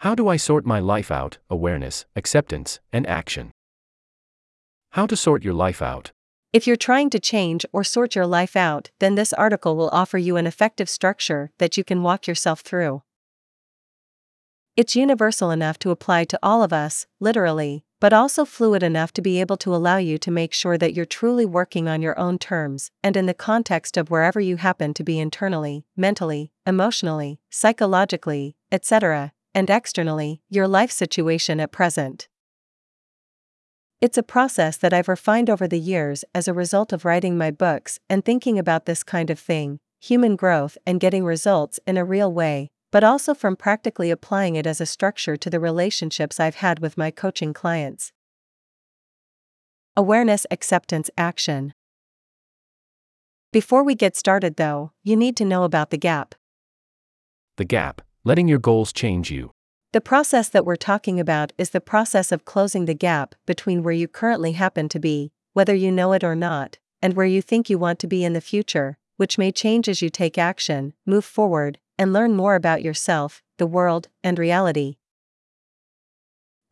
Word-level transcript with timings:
How 0.00 0.14
do 0.14 0.28
I 0.28 0.38
sort 0.38 0.64
my 0.64 0.78
life 0.78 1.10
out? 1.10 1.36
Awareness, 1.50 2.06
acceptance, 2.16 2.80
and 2.90 3.06
action. 3.06 3.52
How 4.92 5.04
to 5.04 5.14
sort 5.14 5.44
your 5.44 5.52
life 5.52 5.82
out. 5.82 6.12
If 6.54 6.66
you're 6.66 6.76
trying 6.76 7.10
to 7.10 7.20
change 7.20 7.66
or 7.70 7.84
sort 7.84 8.14
your 8.14 8.24
life 8.24 8.56
out, 8.56 8.88
then 8.98 9.14
this 9.14 9.34
article 9.34 9.76
will 9.76 9.90
offer 9.92 10.16
you 10.16 10.38
an 10.38 10.46
effective 10.46 10.88
structure 10.88 11.50
that 11.58 11.76
you 11.76 11.84
can 11.84 12.02
walk 12.02 12.26
yourself 12.26 12.60
through. 12.60 13.02
It's 14.74 14.96
universal 14.96 15.50
enough 15.50 15.78
to 15.80 15.90
apply 15.90 16.24
to 16.24 16.38
all 16.42 16.62
of 16.62 16.72
us, 16.72 17.06
literally, 17.20 17.84
but 18.00 18.14
also 18.14 18.46
fluid 18.46 18.82
enough 18.82 19.12
to 19.12 19.20
be 19.20 19.38
able 19.38 19.58
to 19.58 19.74
allow 19.74 19.98
you 19.98 20.16
to 20.16 20.30
make 20.30 20.54
sure 20.54 20.78
that 20.78 20.94
you're 20.94 21.04
truly 21.04 21.44
working 21.44 21.88
on 21.88 22.00
your 22.00 22.18
own 22.18 22.38
terms 22.38 22.90
and 23.02 23.18
in 23.18 23.26
the 23.26 23.34
context 23.34 23.98
of 23.98 24.10
wherever 24.10 24.40
you 24.40 24.56
happen 24.56 24.94
to 24.94 25.04
be 25.04 25.20
internally, 25.20 25.84
mentally, 25.94 26.52
emotionally, 26.64 27.38
psychologically, 27.50 28.56
etc., 28.72 29.34
and 29.54 29.70
externally, 29.70 30.42
your 30.48 30.68
life 30.68 30.90
situation 30.90 31.60
at 31.60 31.72
present. 31.72 32.28
It's 34.00 34.16
a 34.16 34.22
process 34.22 34.76
that 34.78 34.94
I've 34.94 35.08
refined 35.08 35.50
over 35.50 35.68
the 35.68 35.78
years 35.78 36.24
as 36.34 36.48
a 36.48 36.54
result 36.54 36.92
of 36.92 37.04
writing 37.04 37.36
my 37.36 37.50
books 37.50 37.98
and 38.08 38.24
thinking 38.24 38.58
about 38.58 38.86
this 38.86 39.02
kind 39.02 39.28
of 39.28 39.38
thing 39.38 39.78
human 40.00 40.34
growth 40.34 40.78
and 40.86 40.98
getting 40.98 41.24
results 41.24 41.78
in 41.86 41.98
a 41.98 42.04
real 42.04 42.32
way, 42.32 42.70
but 42.90 43.04
also 43.04 43.34
from 43.34 43.54
practically 43.54 44.10
applying 44.10 44.56
it 44.56 44.66
as 44.66 44.80
a 44.80 44.86
structure 44.86 45.36
to 45.36 45.50
the 45.50 45.60
relationships 45.60 46.40
I've 46.40 46.56
had 46.56 46.78
with 46.78 46.96
my 46.96 47.10
coaching 47.10 47.52
clients. 47.52 48.10
Awareness 49.96 50.46
Acceptance 50.50 51.10
Action 51.18 51.74
Before 53.52 53.84
we 53.84 53.94
get 53.94 54.16
started, 54.16 54.56
though, 54.56 54.92
you 55.02 55.16
need 55.16 55.36
to 55.36 55.44
know 55.44 55.64
about 55.64 55.90
the 55.90 55.98
gap. 55.98 56.34
The 57.58 57.66
gap, 57.66 58.00
letting 58.24 58.48
your 58.48 58.58
goals 58.58 58.92
change 58.92 59.30
you. 59.30 59.50
The 59.92 60.00
process 60.00 60.48
that 60.50 60.64
we're 60.64 60.76
talking 60.76 61.18
about 61.18 61.52
is 61.58 61.70
the 61.70 61.80
process 61.80 62.30
of 62.30 62.44
closing 62.44 62.84
the 62.84 62.94
gap 62.94 63.34
between 63.46 63.82
where 63.82 63.94
you 63.94 64.06
currently 64.06 64.52
happen 64.52 64.88
to 64.90 65.00
be, 65.00 65.32
whether 65.52 65.74
you 65.74 65.90
know 65.90 66.12
it 66.12 66.22
or 66.22 66.36
not, 66.36 66.78
and 67.02 67.14
where 67.14 67.26
you 67.26 67.42
think 67.42 67.68
you 67.68 67.78
want 67.78 67.98
to 68.00 68.06
be 68.06 68.24
in 68.24 68.32
the 68.32 68.40
future, 68.40 68.98
which 69.16 69.38
may 69.38 69.50
change 69.50 69.88
as 69.88 70.00
you 70.00 70.10
take 70.10 70.38
action, 70.38 70.92
move 71.04 71.24
forward, 71.24 71.78
and 71.98 72.12
learn 72.12 72.36
more 72.36 72.54
about 72.54 72.82
yourself, 72.82 73.42
the 73.58 73.66
world, 73.66 74.08
and 74.22 74.38
reality. 74.38 74.96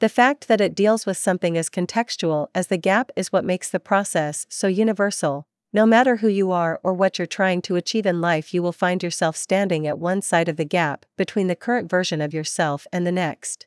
The 0.00 0.08
fact 0.08 0.46
that 0.46 0.60
it 0.60 0.76
deals 0.76 1.06
with 1.06 1.16
something 1.16 1.58
as 1.58 1.68
contextual 1.68 2.48
as 2.54 2.68
the 2.68 2.76
gap 2.76 3.10
is 3.16 3.32
what 3.32 3.44
makes 3.44 3.68
the 3.68 3.80
process 3.80 4.46
so 4.48 4.68
universal. 4.68 5.48
No 5.72 5.84
matter 5.84 6.16
who 6.16 6.28
you 6.28 6.50
are 6.50 6.80
or 6.82 6.94
what 6.94 7.18
you're 7.18 7.26
trying 7.26 7.60
to 7.62 7.76
achieve 7.76 8.06
in 8.06 8.22
life, 8.22 8.54
you 8.54 8.62
will 8.62 8.72
find 8.72 9.02
yourself 9.02 9.36
standing 9.36 9.86
at 9.86 9.98
one 9.98 10.22
side 10.22 10.48
of 10.48 10.56
the 10.56 10.64
gap 10.64 11.04
between 11.16 11.46
the 11.46 11.56
current 11.56 11.90
version 11.90 12.22
of 12.22 12.32
yourself 12.32 12.86
and 12.90 13.06
the 13.06 13.12
next. 13.12 13.66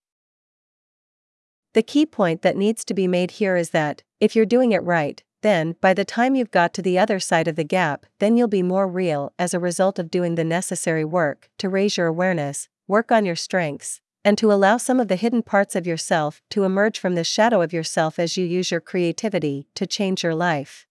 The 1.73 1.83
key 1.83 2.05
point 2.05 2.41
that 2.41 2.57
needs 2.57 2.83
to 2.85 2.93
be 2.95 3.07
made 3.07 3.31
here 3.31 3.55
is 3.55 3.69
that, 3.69 4.03
if 4.19 4.35
you're 4.35 4.45
doing 4.45 4.71
it 4.71 4.83
right, 4.83 5.21
then, 5.41 5.75
by 5.79 5.93
the 5.93 6.03
time 6.03 6.35
you've 6.35 6.51
got 6.51 6.73
to 6.73 6.81
the 6.81 6.99
other 6.99 7.19
side 7.19 7.47
of 7.47 7.55
the 7.55 7.63
gap, 7.63 8.05
then 8.19 8.35
you'll 8.35 8.47
be 8.47 8.63
more 8.63 8.87
real 8.87 9.33
as 9.39 9.53
a 9.53 9.59
result 9.59 9.99
of 9.99 10.11
doing 10.11 10.35
the 10.35 10.43
necessary 10.43 11.05
work 11.05 11.49
to 11.59 11.69
raise 11.69 11.97
your 11.97 12.07
awareness, 12.07 12.67
work 12.87 13.11
on 13.11 13.25
your 13.25 13.35
strengths, 13.35 14.01
and 14.25 14.37
to 14.37 14.51
allow 14.51 14.77
some 14.77 14.99
of 14.99 15.07
the 15.07 15.15
hidden 15.15 15.41
parts 15.41 15.75
of 15.75 15.87
yourself 15.87 16.41
to 16.49 16.63
emerge 16.63 16.99
from 16.99 17.15
the 17.15 17.23
shadow 17.23 17.61
of 17.61 17.73
yourself 17.73 18.19
as 18.19 18.37
you 18.37 18.45
use 18.45 18.69
your 18.69 18.81
creativity 18.81 19.67
to 19.75 19.87
change 19.87 20.23
your 20.23 20.35
life. 20.35 20.87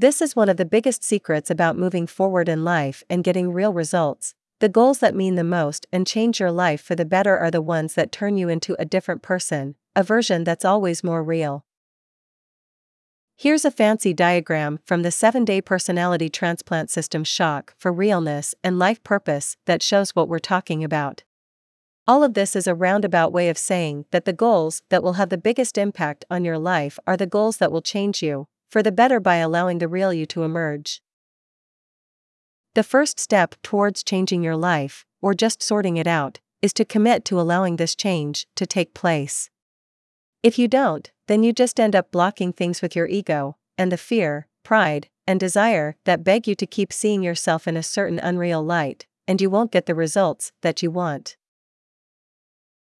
This 0.00 0.22
is 0.22 0.34
one 0.34 0.48
of 0.48 0.56
the 0.56 0.64
biggest 0.64 1.04
secrets 1.04 1.50
about 1.50 1.76
moving 1.76 2.06
forward 2.06 2.48
in 2.48 2.64
life 2.64 3.04
and 3.10 3.22
getting 3.22 3.52
real 3.52 3.74
results. 3.74 4.34
The 4.60 4.70
goals 4.70 5.00
that 5.00 5.14
mean 5.14 5.34
the 5.34 5.44
most 5.44 5.86
and 5.92 6.06
change 6.06 6.40
your 6.40 6.50
life 6.50 6.80
for 6.80 6.94
the 6.94 7.04
better 7.04 7.36
are 7.36 7.50
the 7.50 7.60
ones 7.60 7.92
that 7.96 8.10
turn 8.10 8.38
you 8.38 8.48
into 8.48 8.74
a 8.78 8.86
different 8.86 9.20
person, 9.20 9.74
a 9.94 10.02
version 10.02 10.42
that's 10.42 10.64
always 10.64 11.04
more 11.04 11.22
real. 11.22 11.66
Here's 13.36 13.66
a 13.66 13.70
fancy 13.70 14.14
diagram 14.14 14.80
from 14.86 15.02
the 15.02 15.10
7 15.10 15.44
day 15.44 15.60
personality 15.60 16.30
transplant 16.30 16.88
system 16.88 17.22
shock 17.22 17.74
for 17.76 17.92
realness 17.92 18.54
and 18.64 18.78
life 18.78 19.02
purpose 19.02 19.58
that 19.66 19.82
shows 19.82 20.16
what 20.16 20.30
we're 20.30 20.38
talking 20.38 20.82
about. 20.82 21.24
All 22.08 22.24
of 22.24 22.32
this 22.32 22.56
is 22.56 22.66
a 22.66 22.74
roundabout 22.74 23.34
way 23.34 23.50
of 23.50 23.58
saying 23.58 24.06
that 24.12 24.24
the 24.24 24.32
goals 24.32 24.80
that 24.88 25.02
will 25.02 25.18
have 25.20 25.28
the 25.28 25.36
biggest 25.36 25.76
impact 25.76 26.24
on 26.30 26.42
your 26.42 26.58
life 26.58 26.98
are 27.06 27.18
the 27.18 27.26
goals 27.26 27.58
that 27.58 27.70
will 27.70 27.82
change 27.82 28.22
you, 28.22 28.46
for 28.70 28.82
the 28.82 28.92
better 28.92 29.20
by 29.20 29.36
allowing 29.36 29.78
the 29.78 29.88
real 29.88 30.12
you 30.12 30.24
to 30.26 30.44
emerge. 30.44 31.02
The 32.74 32.84
first 32.84 33.18
step 33.18 33.56
towards 33.62 34.04
changing 34.04 34.42
your 34.44 34.56
life, 34.56 35.04
or 35.20 35.34
just 35.34 35.62
sorting 35.62 35.96
it 35.96 36.06
out, 36.06 36.38
is 36.62 36.72
to 36.74 36.84
commit 36.84 37.24
to 37.24 37.40
allowing 37.40 37.76
this 37.76 37.96
change 37.96 38.46
to 38.54 38.66
take 38.66 38.94
place. 38.94 39.50
If 40.42 40.58
you 40.58 40.68
don't, 40.68 41.10
then 41.26 41.42
you 41.42 41.52
just 41.52 41.80
end 41.80 41.96
up 41.96 42.12
blocking 42.12 42.52
things 42.52 42.80
with 42.80 42.94
your 42.94 43.08
ego, 43.08 43.56
and 43.76 43.90
the 43.90 43.96
fear, 43.96 44.46
pride, 44.62 45.08
and 45.26 45.40
desire 45.40 45.96
that 46.04 46.24
beg 46.24 46.46
you 46.46 46.54
to 46.54 46.66
keep 46.66 46.92
seeing 46.92 47.22
yourself 47.22 47.66
in 47.66 47.76
a 47.76 47.82
certain 47.82 48.18
unreal 48.18 48.62
light, 48.62 49.06
and 49.26 49.40
you 49.40 49.50
won't 49.50 49.72
get 49.72 49.86
the 49.86 49.94
results 49.94 50.52
that 50.62 50.82
you 50.82 50.90
want. 50.90 51.36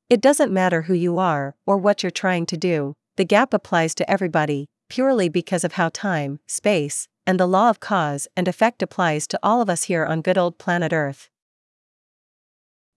It 0.08 0.20
doesn't 0.20 0.52
matter 0.52 0.82
who 0.82 0.94
you 0.94 1.18
are 1.18 1.54
or 1.66 1.76
what 1.76 2.02
you're 2.02 2.10
trying 2.10 2.46
to 2.46 2.56
do, 2.56 2.94
the 3.16 3.24
gap 3.24 3.54
applies 3.54 3.94
to 3.96 4.10
everybody, 4.10 4.66
purely 4.90 5.30
because 5.30 5.64
of 5.64 5.72
how 5.72 5.88
time, 5.88 6.40
space, 6.46 7.08
and 7.26 7.40
the 7.40 7.46
law 7.46 7.70
of 7.70 7.80
cause 7.80 8.28
and 8.36 8.46
effect 8.46 8.82
applies 8.82 9.26
to 9.26 9.38
all 9.42 9.62
of 9.62 9.70
us 9.70 9.84
here 9.84 10.04
on 10.04 10.20
good 10.20 10.36
old 10.36 10.58
planet 10.58 10.92
Earth. 10.92 11.30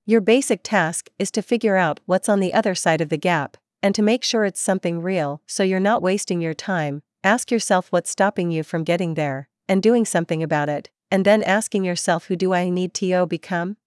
Your 0.05 0.19
basic 0.19 0.61
task 0.63 1.09
is 1.17 1.31
to 1.31 1.41
figure 1.41 1.77
out 1.77 2.01
what's 2.05 2.27
on 2.27 2.41
the 2.41 2.53
other 2.53 2.75
side 2.75 2.99
of 2.99 3.07
the 3.07 3.17
gap, 3.17 3.55
and 3.81 3.95
to 3.95 4.01
make 4.01 4.23
sure 4.23 4.43
it's 4.43 4.59
something 4.59 5.01
real 5.01 5.41
so 5.47 5.63
you're 5.63 5.79
not 5.79 6.01
wasting 6.01 6.41
your 6.41 6.53
time, 6.53 7.03
ask 7.23 7.51
yourself 7.51 7.87
what's 7.89 8.09
stopping 8.09 8.51
you 8.51 8.63
from 8.63 8.83
getting 8.83 9.13
there, 9.13 9.47
and 9.69 9.81
doing 9.81 10.03
something 10.03 10.43
about 10.43 10.67
it, 10.67 10.89
and 11.09 11.23
then 11.23 11.43
asking 11.43 11.85
yourself 11.85 12.25
who 12.25 12.35
do 12.35 12.53
I 12.53 12.69
need 12.69 12.93
to 12.95 13.25
become? 13.27 13.77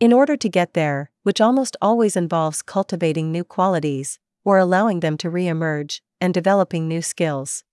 In 0.00 0.12
order 0.12 0.36
to 0.36 0.48
get 0.48 0.72
there, 0.72 1.10
which 1.22 1.40
almost 1.40 1.76
always 1.82 2.16
involves 2.16 2.62
cultivating 2.62 3.30
new 3.30 3.44
qualities, 3.44 4.18
or 4.42 4.56
allowing 4.58 5.00
them 5.00 5.18
to 5.18 5.28
re 5.28 5.46
emerge, 5.46 6.02
and 6.20 6.34
developing 6.34 6.86
new 6.86 7.02
skills. 7.02 7.64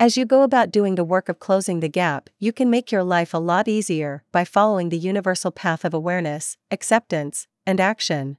As 0.00 0.16
you 0.16 0.24
go 0.24 0.42
about 0.42 0.72
doing 0.72 0.96
the 0.96 1.04
work 1.04 1.28
of 1.28 1.38
closing 1.38 1.78
the 1.78 1.88
gap, 1.88 2.28
you 2.40 2.52
can 2.52 2.68
make 2.68 2.90
your 2.90 3.04
life 3.04 3.32
a 3.32 3.38
lot 3.38 3.68
easier 3.68 4.24
by 4.32 4.44
following 4.44 4.88
the 4.88 4.98
universal 4.98 5.52
path 5.52 5.84
of 5.84 5.94
awareness, 5.94 6.56
acceptance, 6.72 7.46
and 7.64 7.80
action. 7.80 8.36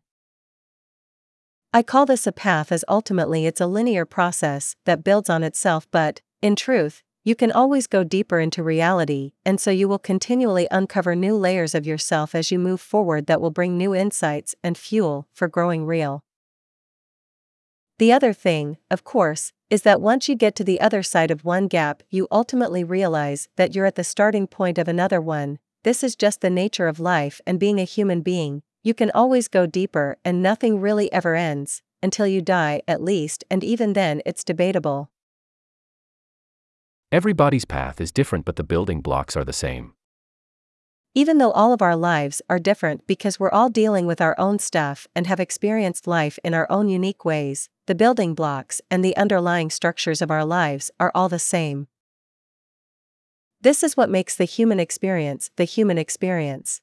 I 1.74 1.82
call 1.82 2.06
this 2.06 2.28
a 2.28 2.32
path 2.32 2.72
as 2.72 2.84
ultimately 2.88 3.46
it's 3.46 3.62
a 3.62 3.66
linear 3.66 4.06
process 4.06 4.76
that 4.86 5.04
builds 5.04 5.30
on 5.30 5.42
itself, 5.42 5.88
but, 5.90 6.22
in 6.42 6.56
truth, 6.56 7.02
you 7.24 7.36
can 7.36 7.54
always 7.54 7.88
go 7.88 8.04
deeper 8.04 8.42
into 8.42 8.62
reality, 8.62 9.32
and 9.46 9.60
so 9.60 9.72
you 9.72 9.88
will 9.88 9.98
continually 9.98 10.68
uncover 10.70 11.16
new 11.16 11.38
layers 11.38 11.74
of 11.74 11.86
yourself 11.86 12.36
as 12.36 12.52
you 12.52 12.60
move 12.60 12.82
forward 12.82 13.28
that 13.28 13.40
will 13.40 13.50
bring 13.50 13.78
new 13.78 13.96
insights 13.96 14.54
and 14.62 14.78
fuel 14.78 15.30
for 15.34 15.48
growing 15.48 15.86
real. 15.86 16.26
The 18.00 18.12
other 18.12 18.34
thing, 18.34 18.78
of 18.90 19.04
course, 19.04 19.54
is 19.70 19.84
that 19.84 20.02
once 20.02 20.28
you 20.28 20.36
get 20.36 20.56
to 20.56 20.64
the 20.64 20.82
other 20.82 21.04
side 21.04 21.32
of 21.32 21.46
one 21.46 21.68
gap, 21.68 22.04
you 22.10 22.28
ultimately 22.32 22.84
realize 22.84 23.50
that 23.56 23.76
you're 23.76 23.86
at 23.86 23.96
the 23.96 24.04
starting 24.04 24.48
point 24.48 24.78
of 24.78 24.88
another 24.88 25.22
one. 25.22 25.60
This 25.84 26.04
is 26.04 26.16
just 26.16 26.42
the 26.42 26.50
nature 26.50 26.88
of 26.88 27.00
life 27.00 27.40
and 27.46 27.60
being 27.60 27.80
a 27.80 27.84
human 27.84 28.22
being, 28.22 28.64
you 28.86 28.94
can 28.94 29.12
always 29.12 29.48
go 29.48 29.66
deeper 29.66 30.18
and 30.26 30.44
nothing 30.44 30.82
really 30.82 31.12
ever 31.14 31.36
ends, 31.36 31.82
until 32.02 32.28
you 32.28 32.42
die 32.42 32.82
at 32.86 33.02
least, 33.02 33.46
and 33.50 33.64
even 33.64 33.94
then 33.94 34.22
it's 34.26 34.44
debatable. 34.44 35.10
Everybody's 37.12 37.64
path 37.64 38.02
is 38.02 38.12
different, 38.12 38.44
but 38.44 38.58
the 38.58 38.64
building 38.64 39.00
blocks 39.00 39.38
are 39.38 39.46
the 39.46 39.54
same. 39.54 39.94
Even 41.16 41.38
though 41.38 41.52
all 41.52 41.74
of 41.74 41.82
our 41.84 41.96
lives 41.96 42.42
are 42.50 42.58
different 42.58 43.06
because 43.06 43.40
we're 43.40 43.52
all 43.52 43.70
dealing 43.70 44.08
with 44.08 44.20
our 44.20 44.36
own 44.40 44.58
stuff 44.58 45.08
and 45.16 45.28
have 45.28 45.40
experienced 45.40 46.08
life 46.08 46.40
in 46.44 46.56
our 46.56 46.66
own 46.72 46.90
unique 46.90 47.24
ways, 47.24 47.70
the 47.86 47.94
building 47.94 48.34
blocks 48.34 48.82
and 48.90 49.06
the 49.06 49.16
underlying 49.16 49.70
structures 49.70 50.24
of 50.24 50.32
our 50.32 50.44
lives 50.44 50.90
are 51.00 51.12
all 51.14 51.30
the 51.30 51.38
same. 51.38 51.88
This 53.62 53.84
is 53.84 53.96
what 53.96 54.10
makes 54.10 54.36
the 54.36 54.46
human 54.46 54.80
experience 54.80 55.52
the 55.56 55.66
human 55.66 56.00
experience. 56.00 56.82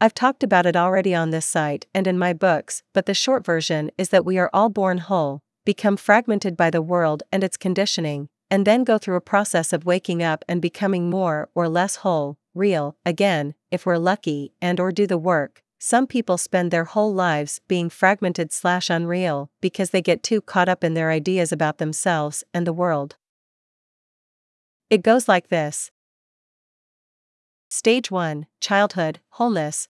I've 0.00 0.14
talked 0.14 0.42
about 0.42 0.64
it 0.64 0.76
already 0.76 1.14
on 1.14 1.30
this 1.30 1.46
site 1.46 1.86
and 1.94 2.06
in 2.06 2.18
my 2.18 2.32
books, 2.32 2.82
but 2.94 3.04
the 3.04 3.14
short 3.14 3.44
version 3.44 3.90
is 3.98 4.08
that 4.10 4.24
we 4.24 4.38
are 4.38 4.50
all 4.54 4.70
born 4.70 4.98
whole, 4.98 5.42
become 5.66 5.98
fragmented 5.98 6.56
by 6.56 6.70
the 6.70 6.82
world 6.82 7.22
and 7.30 7.44
its 7.44 7.58
conditioning, 7.58 8.28
and 8.50 8.66
then 8.66 8.82
go 8.82 8.96
through 8.96 9.16
a 9.16 9.20
process 9.20 9.74
of 9.74 9.84
waking 9.84 10.22
up 10.22 10.42
and 10.48 10.62
becoming 10.62 11.10
more 11.10 11.48
or 11.54 11.68
less 11.68 11.96
whole, 11.96 12.38
real, 12.56 12.96
again, 13.04 13.54
if 13.70 13.86
we're 13.86 13.98
lucky 13.98 14.52
and 14.60 14.80
or 14.80 14.90
do 14.90 15.06
the 15.06 15.18
work. 15.18 15.62
Some 15.78 16.06
people 16.06 16.38
spend 16.38 16.70
their 16.70 16.84
whole 16.84 17.12
lives 17.12 17.60
being 17.68 17.90
fragmented 17.90 18.50
slash 18.52 18.88
unreal 18.88 19.50
because 19.60 19.90
they 19.90 20.00
get 20.00 20.22
too 20.22 20.40
caught 20.40 20.68
up 20.68 20.82
in 20.82 20.94
their 20.94 21.10
ideas 21.10 21.52
about 21.52 21.78
themselves 21.78 22.42
and 22.54 22.66
the 22.66 22.72
world. 22.72 23.16
It 24.88 25.02
goes 25.02 25.28
like 25.28 25.48
this 25.48 25.90
Stage 27.68 28.10
1 28.10 28.46
Childhood, 28.60 29.20
Wholeness. 29.30 29.88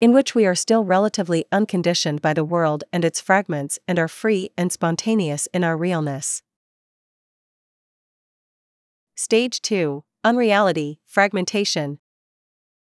in 0.00 0.12
which 0.12 0.34
we 0.34 0.46
are 0.46 0.54
still 0.54 0.84
relatively 0.84 1.44
unconditioned 1.50 2.22
by 2.22 2.32
the 2.32 2.44
world 2.44 2.84
and 2.92 3.04
its 3.04 3.20
fragments 3.20 3.78
and 3.86 3.98
are 3.98 4.08
free 4.08 4.50
and 4.56 4.70
spontaneous 4.72 5.48
in 5.52 5.64
our 5.64 5.76
realness. 5.76 6.42
Stage 9.16 9.60
2 9.60 10.04
Unreality, 10.24 11.00
Fragmentation, 11.06 12.00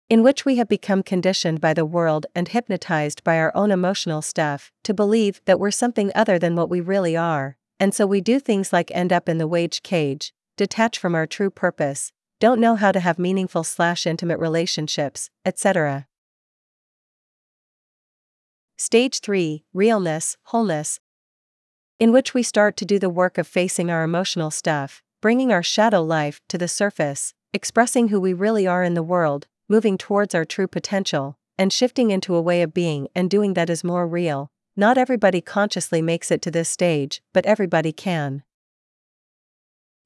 in 0.09 0.23
which 0.23 0.45
we 0.45 0.55
have 0.55 0.69
become 0.69 1.03
conditioned 1.03 1.59
by 1.59 1.73
the 1.73 1.85
world 1.85 2.25
and 2.33 2.47
hypnotized 2.47 3.21
by 3.25 3.37
our 3.37 3.51
own 3.53 3.69
emotional 3.69 4.21
stuff 4.21 4.71
to 4.83 4.93
believe 4.93 5.41
that 5.43 5.59
we're 5.59 5.69
something 5.69 6.09
other 6.15 6.39
than 6.39 6.55
what 6.55 6.69
we 6.69 6.79
really 6.79 7.17
are, 7.17 7.57
and 7.79 7.93
so 7.93 8.07
we 8.07 8.21
do 8.21 8.39
things 8.39 8.71
like 8.71 8.89
end 8.91 9.11
up 9.11 9.27
in 9.27 9.37
the 9.37 9.47
wage 9.47 9.83
cage, 9.83 10.33
detach 10.55 10.97
from 10.97 11.13
our 11.13 11.27
true 11.27 11.49
purpose, 11.49 12.13
don't 12.39 12.61
know 12.61 12.75
how 12.75 12.93
to 12.93 12.99
have 13.01 13.19
meaningful 13.19 13.65
slash 13.65 14.07
intimate 14.07 14.39
relationships, 14.39 15.29
etc. 15.43 16.07
Stage 18.77 19.19
3 19.19 19.65
Realness, 19.73 20.37
Wholeness, 20.43 21.01
in 21.99 22.13
which 22.13 22.33
we 22.33 22.43
start 22.43 22.77
to 22.77 22.85
do 22.85 22.99
the 22.99 23.09
work 23.09 23.37
of 23.37 23.47
facing 23.47 23.91
our 23.91 24.03
emotional 24.03 24.51
stuff, 24.51 25.03
bringing 25.19 25.51
our 25.51 25.63
shadow 25.63 26.01
life 26.03 26.41
to 26.47 26.57
the 26.57 26.67
surface, 26.67 27.33
expressing 27.53 28.09
who 28.09 28.19
we 28.19 28.33
really 28.33 28.67
are 28.67 28.83
in 28.83 28.93
the 28.93 29.01
world, 29.03 29.47
moving 29.67 29.97
towards 29.97 30.35
our 30.35 30.45
true 30.45 30.67
potential, 30.67 31.37
and 31.57 31.73
shifting 31.73 32.11
into 32.11 32.35
a 32.35 32.41
way 32.41 32.61
of 32.61 32.73
being 32.73 33.07
and 33.15 33.29
doing 33.29 33.55
that 33.55 33.69
is 33.69 33.83
more 33.83 34.07
real. 34.07 34.51
Not 34.75 34.97
everybody 34.97 35.41
consciously 35.41 36.03
makes 36.03 36.29
it 36.29 36.41
to 36.43 36.51
this 36.51 36.69
stage, 36.69 37.21
but 37.33 37.47
everybody 37.47 37.91
can. 37.91 38.43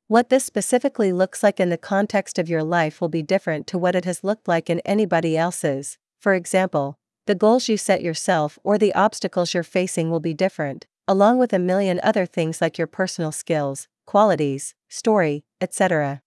What 0.08 0.30
this 0.30 0.46
specifically 0.46 1.12
looks 1.12 1.44
like 1.44 1.60
in 1.60 1.70
the 1.70 1.78
context 1.78 2.40
of 2.40 2.50
your 2.50 2.64
life 2.64 3.02
will 3.02 3.10
be 3.10 3.22
different 3.22 3.68
to 3.68 3.78
what 3.78 3.96
it 3.96 4.06
has 4.06 4.24
looked 4.24 4.48
like 4.48 4.70
in 4.70 4.80
anybody 4.82 5.38
else's. 5.38 5.98
For 6.20 6.34
example, 6.34 6.98
the 7.28 7.36
goals 7.36 7.68
you 7.68 7.76
set 7.76 8.02
yourself 8.02 8.58
or 8.64 8.78
the 8.78 8.94
obstacles 8.94 9.54
you're 9.54 9.64
facing 9.64 10.10
will 10.10 10.20
be 10.22 10.34
different, 10.34 10.86
along 11.08 11.38
with 11.38 11.52
a 11.52 11.60
million 11.60 12.00
other 12.02 12.26
things 12.26 12.62
like 12.62 12.78
your 12.78 12.88
personal 12.88 13.32
skills, 13.32 13.88
qualities, 14.06 14.74
story, 14.92 15.44
etc. 15.60 16.22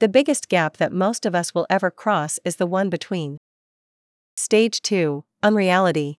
The 0.00 0.08
biggest 0.08 0.48
gap 0.48 0.78
that 0.78 0.92
most 0.92 1.24
of 1.24 1.34
us 1.34 1.54
will 1.54 1.66
ever 1.70 1.90
cross 1.90 2.38
is 2.44 2.56
the 2.56 2.66
one 2.66 2.90
between 2.90 3.38
Stage 4.36 4.82
2, 4.82 5.24
Unreality, 5.42 6.18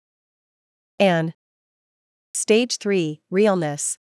and 1.00 1.34
Stage 2.34 2.78
3, 2.78 3.22
Realness. 3.30 3.98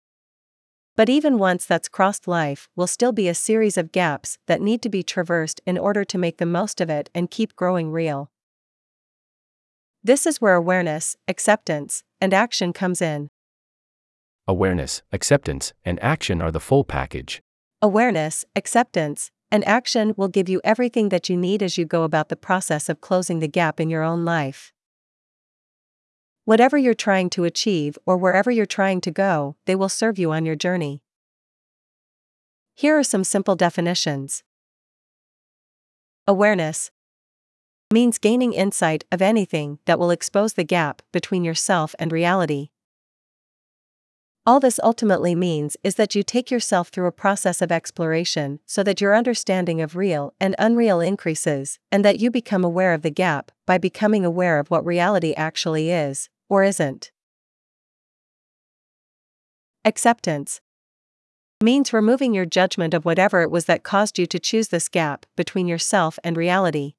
But 0.97 1.11
even 1.11 1.39
once 1.39 1.67
that's 1.67 1.89
crossed, 1.89 2.27
life 2.27 2.69
will 2.75 2.87
still 2.87 3.13
be 3.13 3.29
a 3.29 3.35
series 3.35 3.77
of 3.77 3.93
gaps 3.93 4.39
that 4.47 4.63
need 4.63 4.81
to 4.83 4.89
be 4.89 5.03
traversed 5.03 5.61
in 5.67 5.77
order 5.77 6.05
to 6.05 6.19
make 6.19 6.39
the 6.39 6.47
most 6.47 6.81
of 6.81 6.89
it 6.89 7.11
and 7.15 7.31
keep 7.31 7.55
growing 7.55 7.91
real. 7.91 8.31
This 10.03 10.27
is 10.27 10.41
where 10.41 10.55
awareness, 10.55 11.17
acceptance, 11.29 12.03
and 12.21 12.33
action 12.33 12.73
comes 12.73 13.03
in. 13.03 13.29
Awareness, 14.49 15.03
acceptance, 15.13 15.73
and 15.85 16.01
action 16.01 16.41
are 16.41 16.53
the 16.53 16.61
full 16.61 16.85
package. 16.85 17.43
Awareness, 17.83 18.45
acceptance, 18.55 19.33
and 19.51 19.67
action 19.67 20.15
will 20.17 20.29
give 20.29 20.49
you 20.49 20.61
everything 20.63 21.09
that 21.09 21.29
you 21.29 21.37
need 21.37 21.63
as 21.63 21.77
you 21.77 21.85
go 21.85 22.05
about 22.05 22.29
the 22.29 22.37
process 22.37 22.89
of 22.89 23.01
closing 23.01 23.41
the 23.41 23.49
gap 23.49 23.81
in 23.81 23.91
your 23.91 24.05
own 24.05 24.25
life. 24.25 24.73
Whatever 26.45 26.79
you're 26.79 26.95
trying 26.95 27.29
to 27.31 27.43
achieve 27.43 27.99
or 28.07 28.17
wherever 28.17 28.51
you're 28.51 28.67
trying 28.67 29.01
to 29.01 29.11
go, 29.11 29.57
they 29.65 29.75
will 29.75 29.89
serve 29.89 30.17
you 30.17 30.31
on 30.31 30.47
your 30.47 30.55
journey. 30.55 31.03
Here 32.75 32.97
are 32.97 33.03
some 33.03 33.25
simple 33.25 33.57
definitions 33.57 34.45
Awareness 36.29 36.91
means 37.93 38.19
gaining 38.19 38.53
insight 38.53 39.05
of 39.13 39.23
anything 39.23 39.79
that 39.87 39.99
will 39.99 40.11
expose 40.11 40.55
the 40.55 40.65
gap 40.65 41.03
between 41.13 41.45
yourself 41.45 41.95
and 42.01 42.11
reality. 42.11 42.71
All 44.49 44.61
this 44.61 44.79
ultimately 44.81 45.35
means 45.35 45.77
is 45.83 45.97
that 45.97 46.15
you 46.15 46.23
take 46.23 46.53
yourself 46.53 46.91
through 46.91 47.09
a 47.09 47.13
process 47.13 47.61
of 47.61 47.73
exploration 47.73 48.61
so 48.65 48.85
that 48.85 49.01
your 49.01 49.17
understanding 49.17 49.81
of 49.81 49.97
real 49.97 50.35
and 50.39 50.55
unreal 50.57 51.01
increases, 51.01 51.81
and 51.91 52.05
that 52.05 52.21
you 52.21 52.31
become 52.31 52.63
aware 52.63 52.95
of 52.95 53.03
the 53.03 53.11
gap 53.11 53.51
by 53.67 53.77
becoming 53.77 54.25
aware 54.25 54.61
of 54.61 54.71
what 54.71 54.87
reality 54.87 55.35
actually 55.37 55.91
is, 55.91 56.29
or 56.49 56.63
isn't. 56.63 57.11
Acceptance 59.85 60.61
means 61.61 61.93
removing 61.93 62.33
your 62.33 62.47
judgment 62.47 62.95
of 62.95 63.05
whatever 63.05 63.43
it 63.43 63.51
was 63.51 63.65
that 63.65 63.83
caused 63.83 64.17
you 64.17 64.27
to 64.27 64.39
choose 64.39 64.69
this 64.69 64.89
gap 64.89 65.27
between 65.35 65.67
yourself 65.67 66.21
and 66.23 66.37
reality. 66.37 66.95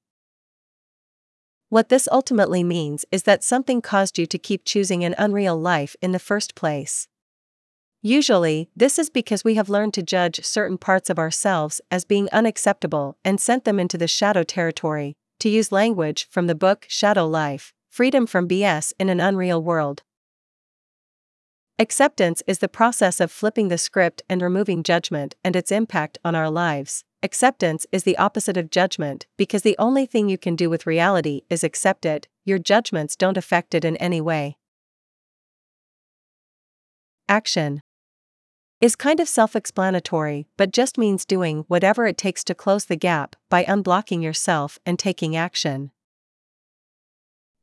What 1.70 1.88
this 1.88 2.10
ultimately 2.12 2.64
means 2.64 3.06
is 3.10 3.24
that 3.24 3.44
something 3.44 3.82
caused 3.82 4.18
you 4.18 4.26
to 4.26 4.38
keep 4.38 4.66
choosing 4.66 5.06
an 5.06 5.16
unreal 5.18 5.58
life 5.58 5.96
in 6.02 6.12
the 6.12 6.20
first 6.20 6.54
place. 6.54 7.08
Usually, 8.08 8.70
this 8.74 8.98
is 8.98 9.10
because 9.10 9.44
we 9.44 9.56
have 9.56 9.68
learned 9.68 9.94
to 9.96 10.02
judge 10.02 10.46
certain 10.46 10.78
parts 10.78 11.10
of 11.10 11.20
ourselves 11.20 11.82
as 11.92 12.06
being 12.06 12.30
unacceptable 12.32 13.18
and 13.26 13.38
sent 13.38 13.66
them 13.66 13.82
into 13.82 13.98
the 13.98 14.08
shadow 14.08 14.44
territory, 14.44 15.18
to 15.42 15.50
use 15.50 15.74
language 15.74 16.26
from 16.30 16.48
the 16.48 16.56
book 16.56 16.86
Shadow 16.88 17.28
Life 17.28 17.74
Freedom 17.90 18.26
from 18.26 18.48
BS 18.48 18.94
in 18.98 19.10
an 19.10 19.20
Unreal 19.20 19.62
World. 19.62 20.04
Acceptance 21.78 22.42
is 22.48 22.60
the 22.60 22.70
process 22.70 23.20
of 23.20 23.30
flipping 23.30 23.68
the 23.68 23.78
script 23.78 24.22
and 24.30 24.42
removing 24.42 24.84
judgment 24.84 25.36
and 25.44 25.54
its 25.54 25.70
impact 25.70 26.18
on 26.24 26.34
our 26.34 26.50
lives. 26.50 27.04
Acceptance 27.22 27.86
is 27.92 28.04
the 28.04 28.18
opposite 28.18 28.56
of 28.56 28.72
judgment 28.72 29.28
because 29.36 29.64
the 29.64 29.76
only 29.78 30.06
thing 30.06 30.30
you 30.30 30.38
can 30.38 30.56
do 30.56 30.70
with 30.70 30.88
reality 30.88 31.42
is 31.50 31.62
accept 31.62 32.06
it, 32.06 32.30
your 32.46 32.58
judgments 32.58 33.18
don't 33.18 33.36
affect 33.36 33.76
it 33.76 33.84
in 33.84 33.98
any 33.98 34.22
way. 34.22 34.56
Action 37.28 37.82
is 38.80 38.96
kind 38.96 39.20
of 39.20 39.28
self 39.28 39.56
explanatory, 39.56 40.46
but 40.56 40.72
just 40.72 40.98
means 40.98 41.26
doing 41.26 41.66
whatever 41.68 42.06
it 42.06 42.18
takes 42.18 42.44
to 42.44 42.56
close 42.56 42.86
the 42.86 42.96
gap 42.96 43.36
by 43.50 43.64
unblocking 43.64 44.22
yourself 44.22 44.78
and 44.86 45.00
taking 45.00 45.36
action. 45.36 45.92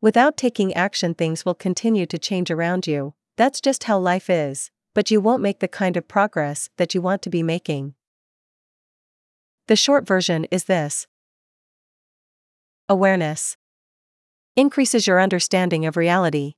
Without 0.01 0.37
taking 0.37 0.75
action, 0.75 1.15
things 1.15 1.45
will 1.45 1.55
continue 1.55 2.05
to 2.07 2.19
change 2.19 2.51
around 2.51 2.87
you, 2.87 3.15
that's 3.37 3.61
just 3.61 3.85
how 3.85 3.99
life 3.99 4.29
is, 4.29 4.71
but 4.93 5.11
you 5.11 5.21
won't 5.21 5.43
make 5.43 5.61
the 5.61 5.69
kind 5.69 5.97
of 5.97 6.09
progress 6.09 6.69
that 6.77 6.95
you 6.95 7.01
want 7.01 7.23
to 7.23 7.31
be 7.31 7.43
making. 7.43 7.95
The 9.67 9.77
short 9.77 10.07
version 10.07 10.47
is 10.51 10.65
this 10.65 11.07
Awareness 12.89 13.57
increases 14.57 15.07
your 15.07 15.21
understanding 15.21 15.87
of 15.87 15.97
reality. 15.97 16.55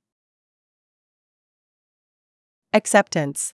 Acceptance 2.72 3.54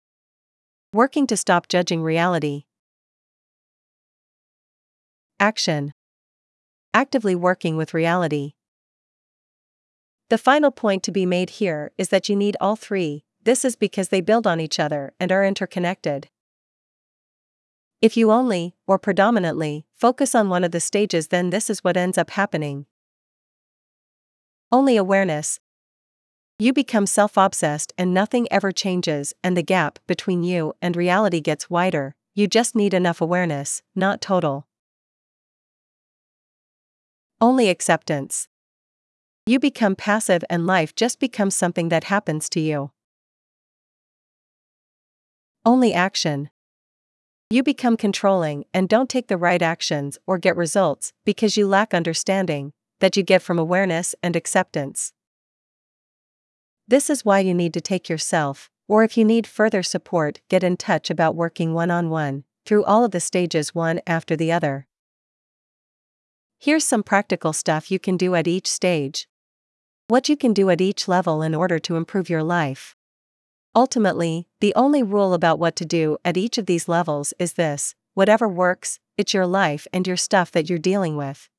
working 0.98 1.28
to 1.28 1.38
stop 1.38 1.68
judging 1.68 2.02
reality. 2.02 2.64
Action 5.40 5.94
actively 6.92 7.36
working 7.36 7.78
with 7.78 7.94
reality. 7.94 8.54
The 10.30 10.40
final 10.40 10.72
point 10.72 11.04
to 11.04 11.12
be 11.12 11.28
made 11.28 11.52
here 11.62 11.92
is 12.00 12.10
that 12.10 12.28
you 12.28 12.36
need 12.36 12.58
all 12.60 12.76
three, 12.76 13.24
this 13.44 13.64
is 13.64 13.76
because 13.76 14.10
they 14.10 14.22
build 14.22 14.48
on 14.48 14.60
each 14.60 14.80
other 14.80 15.14
and 15.20 15.32
are 15.32 15.46
interconnected. 15.46 16.30
If 18.02 18.18
you 18.18 18.32
only, 18.32 18.74
or 18.88 18.98
predominantly, 18.98 19.86
focus 19.94 20.34
on 20.34 20.50
one 20.50 20.64
of 20.64 20.72
the 20.72 20.80
stages, 20.80 21.28
then 21.28 21.52
this 21.52 21.70
is 21.70 21.84
what 21.84 21.96
ends 21.96 22.18
up 22.18 22.32
happening. 22.32 22.88
Only 24.72 24.98
awareness. 24.98 25.60
You 26.60 26.74
become 26.74 27.06
self 27.06 27.38
obsessed 27.38 27.94
and 28.00 28.16
nothing 28.16 28.48
ever 28.50 28.72
changes, 28.72 29.32
and 29.44 29.56
the 29.56 29.62
gap 29.62 30.00
between 30.08 30.42
you 30.42 30.74
and 30.82 30.96
reality 30.96 31.40
gets 31.40 31.70
wider. 31.70 32.16
You 32.34 32.48
just 32.48 32.76
need 32.76 32.96
enough 32.96 33.22
awareness, 33.22 33.84
not 33.96 34.22
total. 34.22 34.66
Only 37.40 37.70
acceptance. 37.70 38.48
You 39.46 39.60
become 39.60 39.96
passive 39.96 40.44
and 40.50 40.66
life 40.66 40.96
just 40.96 41.20
becomes 41.20 41.56
something 41.56 41.90
that 41.90 42.06
happens 42.06 42.50
to 42.50 42.60
you. 42.60 42.90
Only 45.64 45.94
action. 45.94 46.50
You 47.52 47.62
become 47.62 47.98
controlling 47.98 48.66
and 48.74 48.90
don't 48.90 49.10
take 49.10 49.28
the 49.28 49.38
right 49.38 49.62
actions 49.62 50.18
or 50.26 50.40
get 50.40 50.58
results 50.58 51.14
because 51.24 51.56
you 51.56 51.68
lack 51.68 51.94
understanding 51.94 52.74
that 53.00 53.16
you 53.16 53.22
get 53.22 53.44
from 53.44 53.60
awareness 53.60 54.16
and 54.24 54.36
acceptance. 54.36 55.14
This 56.90 57.10
is 57.10 57.26
why 57.26 57.40
you 57.40 57.54
need 57.54 57.74
to 57.74 57.82
take 57.82 58.08
yourself, 58.08 58.70
or 58.88 59.04
if 59.04 59.18
you 59.18 59.26
need 59.26 59.46
further 59.46 59.84
support, 59.84 60.40
get 60.50 60.64
in 60.64 60.78
touch 60.78 61.10
about 61.10 61.36
working 61.36 61.74
one 61.74 61.92
on 61.92 62.10
one 62.10 62.46
through 62.66 62.86
all 62.86 63.04
of 63.04 63.12
the 63.12 63.20
stages 63.20 63.76
one 63.76 64.00
after 64.08 64.38
the 64.38 64.52
other. 64.52 64.88
Here's 66.60 66.86
some 66.86 67.04
practical 67.04 67.52
stuff 67.52 67.92
you 67.92 68.00
can 68.00 68.16
do 68.16 68.36
at 68.36 68.48
each 68.48 68.68
stage. 68.68 69.28
What 70.08 70.30
you 70.30 70.38
can 70.38 70.54
do 70.54 70.70
at 70.70 70.80
each 70.80 71.08
level 71.10 71.42
in 71.42 71.54
order 71.54 71.78
to 71.80 71.98
improve 71.98 72.30
your 72.30 72.44
life. 72.44 72.96
Ultimately, 73.76 74.48
the 74.62 74.74
only 74.76 75.04
rule 75.04 75.34
about 75.34 75.60
what 75.60 75.76
to 75.76 75.86
do 75.86 76.18
at 76.24 76.38
each 76.38 76.58
of 76.58 76.66
these 76.66 76.88
levels 76.88 77.34
is 77.38 77.54
this 77.54 77.96
whatever 78.14 78.48
works, 78.48 79.00
it's 79.18 79.34
your 79.34 79.46
life 79.46 79.88
and 79.92 80.08
your 80.08 80.18
stuff 80.18 80.52
that 80.52 80.70
you're 80.70 80.80
dealing 80.80 81.18
with. 81.18 81.50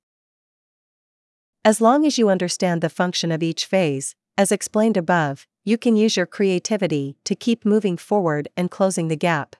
As 1.64 1.80
long 1.82 2.06
as 2.06 2.16
you 2.16 2.30
understand 2.30 2.80
the 2.80 2.88
function 2.88 3.30
of 3.30 3.42
each 3.42 3.66
phase, 3.66 4.16
as 4.38 4.52
explained 4.52 4.96
above, 4.96 5.48
you 5.64 5.76
can 5.76 5.96
use 5.96 6.16
your 6.16 6.24
creativity 6.24 7.16
to 7.24 7.34
keep 7.34 7.64
moving 7.64 7.96
forward 7.96 8.48
and 8.56 8.70
closing 8.70 9.08
the 9.08 9.16
gap. 9.16 9.56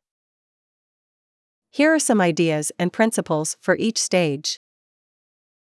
Here 1.71 1.93
are 1.93 1.99
some 1.99 2.21
ideas 2.21 2.71
and 2.79 2.93
principles 2.93 3.57
for 3.61 3.77
each 3.77 3.99
stage. 3.99 4.61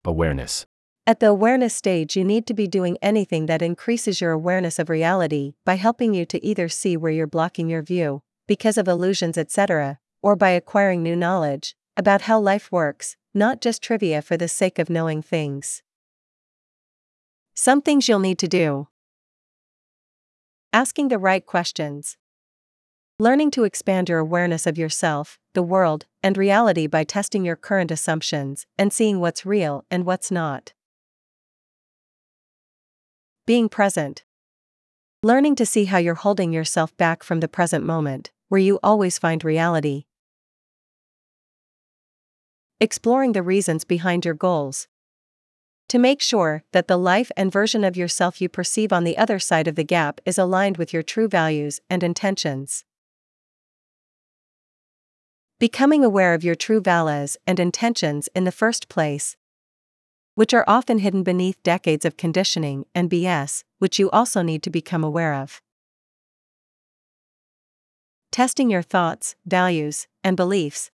Awareness. 0.04 0.66
At 1.06 1.20
the 1.20 1.28
awareness 1.28 1.74
stage, 1.74 2.16
you 2.16 2.24
need 2.24 2.46
to 2.46 2.54
be 2.54 2.66
doing 2.66 2.96
anything 3.02 3.46
that 3.46 3.60
increases 3.60 4.20
your 4.20 4.32
awareness 4.32 4.78
of 4.78 4.88
reality 4.88 5.52
by 5.66 5.74
helping 5.74 6.14
you 6.14 6.24
to 6.26 6.44
either 6.44 6.68
see 6.68 6.96
where 6.96 7.12
you're 7.12 7.26
blocking 7.26 7.68
your 7.68 7.82
view, 7.82 8.22
because 8.48 8.78
of 8.78 8.88
illusions, 8.88 9.36
etc., 9.36 9.98
or 10.22 10.36
by 10.36 10.50
acquiring 10.50 11.02
new 11.02 11.16
knowledge 11.16 11.76
about 11.96 12.22
how 12.22 12.40
life 12.40 12.72
works, 12.72 13.16
not 13.34 13.60
just 13.60 13.82
trivia 13.82 14.22
for 14.22 14.36
the 14.38 14.48
sake 14.48 14.78
of 14.78 14.88
knowing 14.88 15.20
things. 15.20 15.82
Some 17.54 17.82
things 17.82 18.08
you'll 18.08 18.18
need 18.18 18.38
to 18.38 18.48
do 18.48 18.88
Asking 20.74 21.08
the 21.08 21.18
right 21.18 21.44
questions. 21.44 22.16
Learning 23.18 23.50
to 23.50 23.64
expand 23.64 24.08
your 24.08 24.18
awareness 24.18 24.66
of 24.66 24.78
yourself, 24.78 25.38
the 25.52 25.62
world, 25.62 26.06
and 26.22 26.38
reality 26.38 26.86
by 26.86 27.04
testing 27.04 27.44
your 27.44 27.56
current 27.56 27.90
assumptions 27.90 28.64
and 28.78 28.90
seeing 28.90 29.20
what's 29.20 29.44
real 29.44 29.84
and 29.90 30.06
what's 30.06 30.30
not. 30.30 30.72
Being 33.44 33.68
present. 33.68 34.24
Learning 35.22 35.54
to 35.56 35.66
see 35.66 35.84
how 35.84 35.98
you're 35.98 36.14
holding 36.14 36.54
yourself 36.54 36.96
back 36.96 37.22
from 37.22 37.40
the 37.40 37.48
present 37.48 37.84
moment, 37.84 38.30
where 38.48 38.58
you 38.58 38.78
always 38.82 39.18
find 39.18 39.44
reality. 39.44 40.04
Exploring 42.80 43.32
the 43.32 43.42
reasons 43.42 43.84
behind 43.84 44.24
your 44.24 44.32
goals, 44.32 44.88
to 45.92 45.98
make 45.98 46.22
sure 46.22 46.64
that 46.72 46.88
the 46.88 46.96
life 46.96 47.30
and 47.36 47.52
version 47.52 47.84
of 47.84 47.98
yourself 47.98 48.40
you 48.40 48.48
perceive 48.48 48.94
on 48.94 49.04
the 49.04 49.18
other 49.18 49.38
side 49.38 49.68
of 49.68 49.74
the 49.74 49.84
gap 49.84 50.22
is 50.24 50.38
aligned 50.38 50.78
with 50.78 50.90
your 50.90 51.02
true 51.02 51.28
values 51.28 51.80
and 51.90 52.02
intentions. 52.02 52.86
Becoming 55.60 56.02
aware 56.02 56.32
of 56.32 56.42
your 56.42 56.54
true 56.54 56.80
values 56.80 57.36
and 57.46 57.60
intentions 57.60 58.30
in 58.34 58.44
the 58.44 58.50
first 58.50 58.88
place, 58.88 59.36
which 60.34 60.54
are 60.54 60.64
often 60.66 60.96
hidden 60.96 61.22
beneath 61.22 61.62
decades 61.62 62.06
of 62.06 62.16
conditioning 62.16 62.86
and 62.94 63.10
BS, 63.10 63.62
which 63.78 63.98
you 63.98 64.08
also 64.12 64.40
need 64.40 64.62
to 64.62 64.70
become 64.70 65.04
aware 65.04 65.34
of. 65.34 65.60
Testing 68.30 68.70
your 68.70 68.80
thoughts, 68.80 69.36
values, 69.44 70.06
and 70.24 70.38
beliefs, 70.38 70.90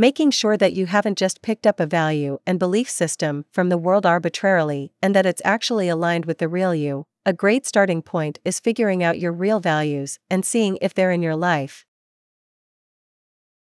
Making 0.00 0.30
sure 0.30 0.56
that 0.56 0.74
you 0.74 0.86
haven't 0.86 1.18
just 1.18 1.42
picked 1.42 1.66
up 1.66 1.80
a 1.80 1.86
value 1.86 2.38
and 2.46 2.56
belief 2.56 2.88
system 2.88 3.44
from 3.50 3.68
the 3.68 3.76
world 3.76 4.06
arbitrarily 4.06 4.92
and 5.02 5.12
that 5.12 5.26
it's 5.26 5.42
actually 5.44 5.88
aligned 5.88 6.24
with 6.24 6.38
the 6.38 6.46
real 6.46 6.72
you. 6.72 7.06
A 7.26 7.32
great 7.32 7.66
starting 7.66 8.00
point 8.00 8.38
is 8.44 8.60
figuring 8.60 9.02
out 9.02 9.18
your 9.18 9.32
real 9.32 9.58
values 9.58 10.20
and 10.30 10.44
seeing 10.44 10.78
if 10.80 10.94
they're 10.94 11.10
in 11.10 11.20
your 11.20 11.34
life. 11.34 11.84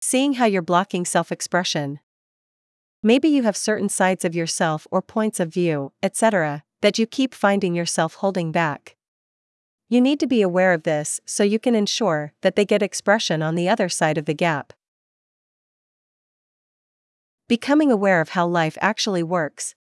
Seeing 0.01 0.35
how 0.35 0.47
you're 0.47 0.63
blocking 0.63 1.05
self 1.05 1.31
expression. 1.31 2.01
Maybe 3.03 3.29
you 3.29 3.43
have 3.43 3.57
certain 3.57 3.91
sides 3.91 4.25
of 4.25 4.35
yourself 4.35 4.87
or 4.91 5.03
points 5.03 5.39
of 5.39 5.53
view, 5.53 5.93
etc., 6.03 6.65
that 6.81 6.99
you 6.99 7.07
keep 7.07 7.35
finding 7.35 7.75
yourself 7.75 8.15
holding 8.15 8.53
back. 8.53 8.97
You 9.91 10.01
need 10.01 10.19
to 10.21 10.27
be 10.27 10.41
aware 10.41 10.73
of 10.73 10.85
this 10.85 11.21
so 11.27 11.45
you 11.45 11.59
can 11.59 11.75
ensure 11.75 12.33
that 12.41 12.57
they 12.57 12.65
get 12.65 12.83
expression 12.83 13.43
on 13.43 13.55
the 13.55 13.69
other 13.69 13.91
side 13.91 14.17
of 14.17 14.25
the 14.25 14.33
gap. 14.33 14.73
Becoming 17.53 17.93
aware 17.93 18.23
of 18.23 18.31
how 18.31 18.47
life 18.47 18.79
actually 18.81 19.23
works. 19.23 19.75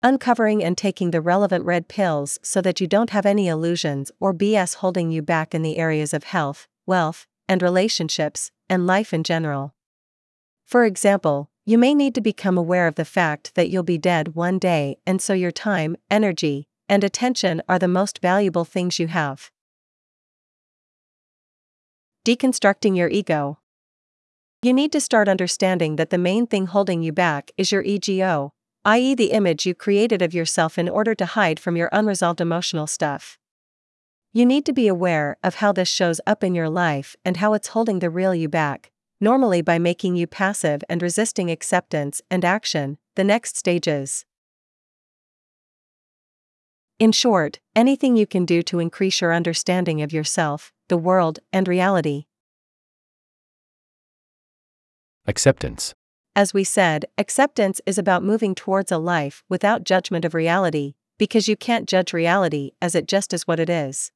Uncovering 0.00 0.62
and 0.62 0.78
taking 0.78 1.10
the 1.10 1.20
relevant 1.20 1.64
red 1.64 1.88
pills 1.88 2.38
so 2.44 2.60
that 2.60 2.80
you 2.80 2.86
don't 2.86 3.10
have 3.10 3.26
any 3.26 3.48
illusions 3.48 4.12
or 4.20 4.32
BS 4.32 4.76
holding 4.76 5.10
you 5.10 5.20
back 5.20 5.56
in 5.56 5.62
the 5.62 5.76
areas 5.76 6.14
of 6.14 6.22
health, 6.22 6.68
wealth, 6.86 7.26
and 7.48 7.62
relationships, 7.62 8.52
and 8.68 8.86
life 8.86 9.12
in 9.12 9.24
general. 9.24 9.74
For 10.66 10.84
example, 10.84 11.50
you 11.66 11.78
may 11.78 11.94
need 11.94 12.14
to 12.14 12.20
become 12.20 12.56
aware 12.56 12.86
of 12.86 12.94
the 12.94 13.04
fact 13.04 13.56
that 13.56 13.70
you'll 13.70 13.82
be 13.82 13.98
dead 13.98 14.36
one 14.36 14.60
day, 14.60 14.98
and 15.04 15.20
so 15.20 15.32
your 15.32 15.50
time, 15.50 15.96
energy, 16.08 16.68
and 16.88 17.02
attention 17.02 17.60
are 17.68 17.80
the 17.80 17.88
most 17.88 18.20
valuable 18.20 18.64
things 18.64 19.00
you 19.00 19.08
have. 19.08 19.50
Deconstructing 22.24 22.96
your 22.96 23.08
ego. 23.08 23.58
You 24.60 24.72
need 24.72 24.90
to 24.90 25.00
start 25.00 25.28
understanding 25.28 25.94
that 25.96 26.10
the 26.10 26.18
main 26.18 26.48
thing 26.48 26.66
holding 26.66 27.00
you 27.00 27.12
back 27.12 27.52
is 27.56 27.70
your 27.70 27.82
ego, 27.82 28.50
i.e., 28.84 29.14
the 29.14 29.30
image 29.30 29.64
you 29.64 29.72
created 29.72 30.20
of 30.20 30.34
yourself 30.34 30.78
in 30.78 30.88
order 30.88 31.14
to 31.14 31.26
hide 31.26 31.60
from 31.60 31.76
your 31.76 31.88
unresolved 31.92 32.40
emotional 32.40 32.88
stuff. 32.88 33.38
You 34.32 34.44
need 34.44 34.66
to 34.66 34.72
be 34.72 34.88
aware 34.88 35.36
of 35.44 35.56
how 35.56 35.70
this 35.70 35.88
shows 35.88 36.20
up 36.26 36.42
in 36.42 36.56
your 36.56 36.68
life 36.68 37.14
and 37.24 37.36
how 37.36 37.54
it's 37.54 37.68
holding 37.68 38.00
the 38.00 38.10
real 38.10 38.34
you 38.34 38.48
back, 38.48 38.90
normally 39.20 39.62
by 39.62 39.78
making 39.78 40.16
you 40.16 40.26
passive 40.26 40.82
and 40.88 41.02
resisting 41.02 41.52
acceptance 41.52 42.20
and 42.28 42.44
action, 42.44 42.98
the 43.14 43.22
next 43.22 43.56
stages. 43.56 44.24
In 46.98 47.12
short, 47.12 47.60
anything 47.76 48.16
you 48.16 48.26
can 48.26 48.44
do 48.44 48.62
to 48.62 48.80
increase 48.80 49.20
your 49.20 49.32
understanding 49.32 50.02
of 50.02 50.12
yourself, 50.12 50.72
the 50.88 50.98
world, 50.98 51.38
and 51.52 51.68
reality. 51.68 52.27
Acceptance. 55.28 55.94
As 56.34 56.54
we 56.54 56.64
said, 56.64 57.04
acceptance 57.18 57.82
is 57.84 57.98
about 57.98 58.24
moving 58.24 58.54
towards 58.54 58.90
a 58.90 58.96
life 58.96 59.44
without 59.46 59.84
judgment 59.84 60.24
of 60.24 60.32
reality, 60.32 60.94
because 61.18 61.48
you 61.48 61.54
can't 61.54 61.86
judge 61.86 62.14
reality 62.14 62.70
as 62.80 62.94
it 62.94 63.06
just 63.06 63.34
is 63.34 63.46
what 63.46 63.60
it 63.60 63.68
is. 63.68 64.10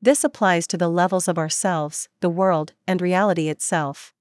This 0.00 0.24
applies 0.24 0.66
to 0.68 0.78
the 0.78 0.88
levels 0.88 1.28
of 1.28 1.36
ourselves, 1.36 2.08
the 2.20 2.30
world, 2.30 2.72
and 2.86 3.02
reality 3.02 3.50
itself. 3.50 4.14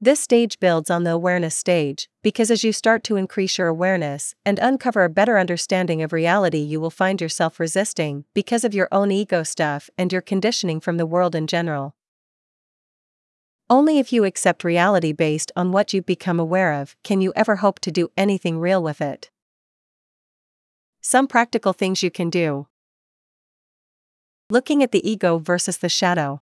This 0.00 0.20
stage 0.20 0.58
builds 0.58 0.88
on 0.88 1.04
the 1.04 1.10
awareness 1.10 1.54
stage, 1.54 2.08
because 2.22 2.50
as 2.50 2.64
you 2.64 2.72
start 2.72 3.04
to 3.04 3.16
increase 3.16 3.58
your 3.58 3.68
awareness 3.68 4.34
and 4.46 4.58
uncover 4.58 5.04
a 5.04 5.10
better 5.10 5.38
understanding 5.38 6.00
of 6.00 6.14
reality, 6.14 6.60
you 6.60 6.80
will 6.80 6.88
find 6.88 7.20
yourself 7.20 7.60
resisting 7.60 8.24
because 8.32 8.64
of 8.64 8.72
your 8.72 8.88
own 8.90 9.10
ego 9.10 9.42
stuff 9.42 9.90
and 9.98 10.10
your 10.10 10.22
conditioning 10.22 10.80
from 10.80 10.96
the 10.96 11.04
world 11.04 11.34
in 11.34 11.46
general. 11.46 11.94
Only 13.70 14.00
if 14.00 14.12
you 14.12 14.24
accept 14.24 14.64
reality 14.64 15.12
based 15.12 15.52
on 15.54 15.70
what 15.70 15.92
you've 15.92 16.04
become 16.04 16.40
aware 16.40 16.72
of 16.72 16.96
can 17.04 17.20
you 17.20 17.32
ever 17.36 17.56
hope 17.56 17.78
to 17.80 17.92
do 17.92 18.10
anything 18.16 18.58
real 18.58 18.82
with 18.82 19.00
it. 19.00 19.30
Some 21.00 21.28
practical 21.28 21.72
things 21.72 22.02
you 22.02 22.10
can 22.10 22.30
do. 22.30 22.66
Looking 24.50 24.82
at 24.82 24.90
the 24.90 25.08
ego 25.08 25.38
versus 25.38 25.78
the 25.78 25.88
shadow. 25.88 26.42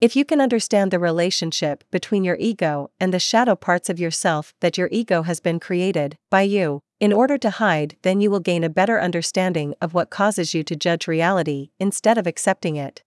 If 0.00 0.14
you 0.14 0.24
can 0.24 0.40
understand 0.40 0.92
the 0.92 1.00
relationship 1.00 1.82
between 1.90 2.22
your 2.22 2.36
ego 2.38 2.92
and 3.00 3.12
the 3.12 3.18
shadow 3.18 3.56
parts 3.56 3.90
of 3.90 3.98
yourself 3.98 4.54
that 4.60 4.78
your 4.78 4.88
ego 4.92 5.22
has 5.22 5.40
been 5.40 5.58
created 5.58 6.16
by 6.30 6.42
you, 6.42 6.80
in 7.00 7.12
order 7.12 7.38
to 7.38 7.50
hide, 7.50 7.96
then 8.02 8.20
you 8.20 8.30
will 8.30 8.38
gain 8.38 8.62
a 8.62 8.70
better 8.70 9.00
understanding 9.00 9.74
of 9.82 9.94
what 9.94 10.10
causes 10.10 10.54
you 10.54 10.62
to 10.62 10.76
judge 10.76 11.08
reality 11.08 11.70
instead 11.80 12.16
of 12.16 12.28
accepting 12.28 12.76
it. 12.76 13.02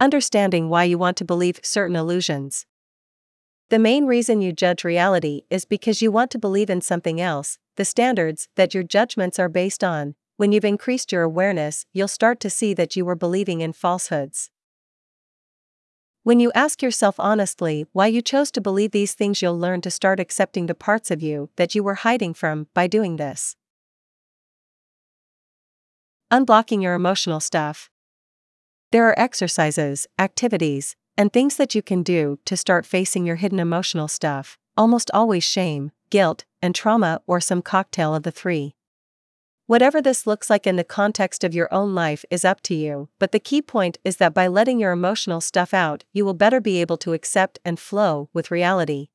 Understanding 0.00 0.68
why 0.68 0.84
you 0.84 0.98
want 0.98 1.16
to 1.18 1.24
believe 1.24 1.60
certain 1.62 1.94
illusions. 1.94 2.66
The 3.70 3.78
main 3.78 4.06
reason 4.06 4.42
you 4.42 4.52
judge 4.52 4.82
reality 4.82 5.42
is 5.50 5.64
because 5.64 6.02
you 6.02 6.10
want 6.10 6.30
to 6.32 6.38
believe 6.38 6.68
in 6.68 6.80
something 6.80 7.20
else, 7.20 7.58
the 7.76 7.84
standards 7.84 8.48
that 8.56 8.74
your 8.74 8.82
judgments 8.82 9.38
are 9.38 9.48
based 9.48 9.84
on. 9.84 10.16
When 10.36 10.50
you've 10.50 10.64
increased 10.64 11.12
your 11.12 11.22
awareness, 11.22 11.86
you'll 11.92 12.08
start 12.08 12.40
to 12.40 12.50
see 12.50 12.74
that 12.74 12.96
you 12.96 13.04
were 13.04 13.14
believing 13.14 13.60
in 13.60 13.72
falsehoods. 13.72 14.50
When 16.24 16.40
you 16.40 16.50
ask 16.54 16.82
yourself 16.82 17.20
honestly 17.20 17.86
why 17.92 18.08
you 18.08 18.20
chose 18.20 18.50
to 18.52 18.60
believe 18.60 18.90
these 18.90 19.14
things, 19.14 19.40
you'll 19.42 19.58
learn 19.58 19.80
to 19.82 19.90
start 19.90 20.18
accepting 20.18 20.66
the 20.66 20.74
parts 20.74 21.10
of 21.10 21.22
you 21.22 21.50
that 21.54 21.74
you 21.74 21.84
were 21.84 21.96
hiding 21.96 22.34
from 22.34 22.66
by 22.74 22.88
doing 22.88 23.16
this. 23.16 23.56
Unblocking 26.32 26.82
your 26.82 26.94
emotional 26.94 27.38
stuff. 27.38 27.90
There 28.94 29.08
are 29.08 29.18
exercises, 29.18 30.06
activities, 30.20 30.94
and 31.18 31.32
things 31.32 31.56
that 31.56 31.74
you 31.74 31.82
can 31.82 32.04
do 32.04 32.38
to 32.44 32.56
start 32.56 32.86
facing 32.86 33.26
your 33.26 33.34
hidden 33.34 33.58
emotional 33.58 34.06
stuff, 34.06 34.56
almost 34.76 35.10
always 35.12 35.42
shame, 35.42 35.90
guilt, 36.10 36.44
and 36.62 36.76
trauma, 36.76 37.20
or 37.26 37.40
some 37.40 37.60
cocktail 37.60 38.14
of 38.14 38.22
the 38.22 38.30
three. 38.30 38.76
Whatever 39.66 40.00
this 40.00 40.28
looks 40.28 40.48
like 40.48 40.64
in 40.64 40.76
the 40.76 40.84
context 40.84 41.42
of 41.42 41.56
your 41.56 41.66
own 41.74 41.92
life 41.92 42.24
is 42.30 42.44
up 42.44 42.60
to 42.60 42.74
you, 42.76 43.08
but 43.18 43.32
the 43.32 43.40
key 43.40 43.60
point 43.60 43.98
is 44.04 44.18
that 44.18 44.32
by 44.32 44.46
letting 44.46 44.78
your 44.78 44.92
emotional 44.92 45.40
stuff 45.40 45.74
out, 45.74 46.04
you 46.12 46.24
will 46.24 46.32
better 46.32 46.60
be 46.60 46.80
able 46.80 46.98
to 46.98 47.14
accept 47.14 47.58
and 47.64 47.80
flow 47.80 48.28
with 48.32 48.52
reality. 48.52 49.08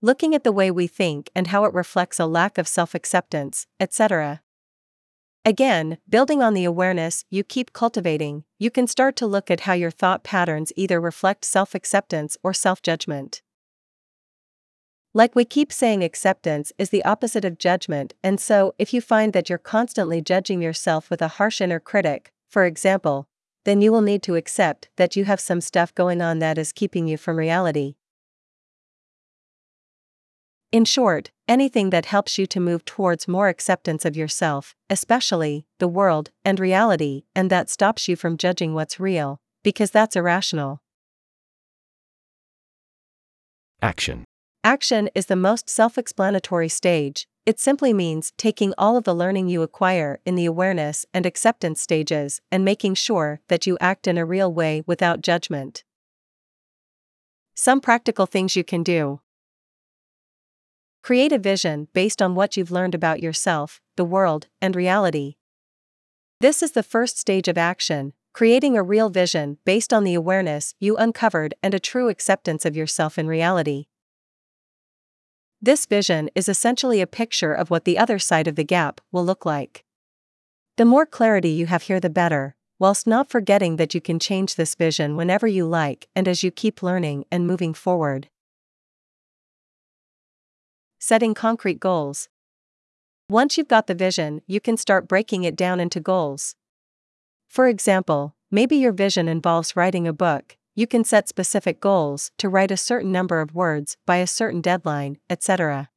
Looking 0.00 0.34
at 0.34 0.44
the 0.44 0.50
way 0.50 0.70
we 0.70 0.86
think 0.86 1.28
and 1.34 1.48
how 1.48 1.66
it 1.66 1.74
reflects 1.74 2.18
a 2.18 2.24
lack 2.24 2.56
of 2.56 2.66
self 2.66 2.94
acceptance, 2.94 3.66
etc. 3.78 4.40
Again, 5.44 5.98
building 6.08 6.40
on 6.40 6.54
the 6.54 6.64
awareness 6.64 7.24
you 7.28 7.42
keep 7.42 7.72
cultivating, 7.72 8.44
you 8.60 8.70
can 8.70 8.86
start 8.86 9.16
to 9.16 9.26
look 9.26 9.50
at 9.50 9.60
how 9.60 9.72
your 9.72 9.90
thought 9.90 10.22
patterns 10.22 10.72
either 10.76 11.00
reflect 11.00 11.44
self 11.44 11.74
acceptance 11.74 12.36
or 12.44 12.54
self 12.54 12.80
judgment. 12.80 13.42
Like 15.12 15.34
we 15.34 15.44
keep 15.44 15.72
saying, 15.72 16.04
acceptance 16.04 16.72
is 16.78 16.90
the 16.90 17.04
opposite 17.04 17.44
of 17.44 17.58
judgment, 17.58 18.14
and 18.22 18.38
so 18.38 18.74
if 18.78 18.94
you 18.94 19.00
find 19.00 19.32
that 19.32 19.48
you're 19.48 19.58
constantly 19.58 20.22
judging 20.22 20.62
yourself 20.62 21.10
with 21.10 21.20
a 21.20 21.28
harsh 21.28 21.60
inner 21.60 21.80
critic, 21.80 22.30
for 22.48 22.64
example, 22.64 23.26
then 23.64 23.82
you 23.82 23.90
will 23.90 24.00
need 24.00 24.22
to 24.22 24.36
accept 24.36 24.90
that 24.96 25.16
you 25.16 25.24
have 25.24 25.40
some 25.40 25.60
stuff 25.60 25.92
going 25.96 26.22
on 26.22 26.38
that 26.38 26.56
is 26.56 26.72
keeping 26.72 27.08
you 27.08 27.16
from 27.16 27.36
reality. 27.36 27.96
In 30.72 30.86
short, 30.86 31.30
anything 31.46 31.90
that 31.90 32.06
helps 32.06 32.38
you 32.38 32.46
to 32.46 32.58
move 32.58 32.86
towards 32.86 33.28
more 33.28 33.48
acceptance 33.48 34.06
of 34.06 34.16
yourself, 34.16 34.74
especially 34.88 35.66
the 35.78 35.86
world 35.86 36.30
and 36.46 36.58
reality, 36.58 37.24
and 37.36 37.50
that 37.50 37.68
stops 37.68 38.08
you 38.08 38.16
from 38.16 38.38
judging 38.38 38.72
what's 38.72 38.98
real, 38.98 39.38
because 39.62 39.90
that's 39.90 40.16
irrational. 40.16 40.80
Action. 43.82 44.24
Action 44.64 45.10
is 45.14 45.26
the 45.26 45.36
most 45.36 45.68
self 45.68 45.98
explanatory 45.98 46.70
stage. 46.70 47.26
It 47.44 47.60
simply 47.60 47.92
means 47.92 48.32
taking 48.38 48.72
all 48.78 48.96
of 48.96 49.04
the 49.04 49.14
learning 49.14 49.48
you 49.48 49.60
acquire 49.60 50.20
in 50.24 50.36
the 50.36 50.46
awareness 50.46 51.04
and 51.12 51.26
acceptance 51.26 51.82
stages 51.82 52.40
and 52.50 52.64
making 52.64 52.94
sure 52.94 53.40
that 53.48 53.66
you 53.66 53.76
act 53.80 54.06
in 54.06 54.16
a 54.16 54.24
real 54.24 54.50
way 54.50 54.84
without 54.86 55.20
judgment. 55.20 55.84
Some 57.54 57.80
practical 57.80 58.24
things 58.24 58.56
you 58.56 58.64
can 58.64 58.82
do. 58.82 59.20
Create 61.02 61.32
a 61.32 61.38
vision 61.38 61.88
based 61.92 62.22
on 62.22 62.36
what 62.36 62.56
you've 62.56 62.70
learned 62.70 62.94
about 62.94 63.20
yourself, 63.20 63.80
the 63.96 64.04
world, 64.04 64.46
and 64.60 64.76
reality. 64.76 65.34
This 66.40 66.62
is 66.62 66.72
the 66.72 66.84
first 66.84 67.18
stage 67.18 67.48
of 67.48 67.58
action, 67.58 68.12
creating 68.32 68.76
a 68.76 68.84
real 68.84 69.10
vision 69.10 69.58
based 69.64 69.92
on 69.92 70.04
the 70.04 70.14
awareness 70.14 70.74
you 70.78 70.96
uncovered 70.96 71.54
and 71.60 71.74
a 71.74 71.80
true 71.80 72.08
acceptance 72.08 72.64
of 72.64 72.76
yourself 72.76 73.18
in 73.18 73.26
reality. 73.26 73.86
This 75.60 75.86
vision 75.86 76.30
is 76.36 76.48
essentially 76.48 77.00
a 77.00 77.06
picture 77.08 77.52
of 77.52 77.68
what 77.68 77.84
the 77.84 77.98
other 77.98 78.20
side 78.20 78.46
of 78.46 78.54
the 78.54 78.64
gap 78.64 79.00
will 79.10 79.24
look 79.24 79.44
like. 79.44 79.84
The 80.76 80.84
more 80.84 81.04
clarity 81.04 81.50
you 81.50 81.66
have 81.66 81.82
here, 81.82 81.98
the 81.98 82.10
better, 82.10 82.54
whilst 82.78 83.08
not 83.08 83.28
forgetting 83.28 83.74
that 83.76 83.92
you 83.92 84.00
can 84.00 84.20
change 84.20 84.54
this 84.54 84.76
vision 84.76 85.16
whenever 85.16 85.48
you 85.48 85.66
like 85.66 86.08
and 86.14 86.28
as 86.28 86.44
you 86.44 86.52
keep 86.52 86.80
learning 86.80 87.24
and 87.30 87.46
moving 87.46 87.74
forward. 87.74 88.28
Setting 91.04 91.34
concrete 91.34 91.80
goals. 91.80 92.28
Once 93.28 93.58
you've 93.58 93.66
got 93.66 93.88
the 93.88 93.94
vision, 93.94 94.40
you 94.46 94.60
can 94.60 94.76
start 94.76 95.08
breaking 95.08 95.42
it 95.42 95.56
down 95.56 95.80
into 95.80 95.98
goals. 95.98 96.54
For 97.48 97.66
example, 97.66 98.36
maybe 98.52 98.76
your 98.76 98.92
vision 98.92 99.26
involves 99.26 99.74
writing 99.74 100.06
a 100.06 100.12
book, 100.12 100.56
you 100.76 100.86
can 100.86 101.02
set 101.02 101.28
specific 101.28 101.80
goals 101.80 102.30
to 102.38 102.48
write 102.48 102.70
a 102.70 102.76
certain 102.76 103.10
number 103.10 103.40
of 103.40 103.52
words 103.52 103.96
by 104.06 104.18
a 104.18 104.28
certain 104.28 104.60
deadline, 104.60 105.16
etc. 105.28 105.90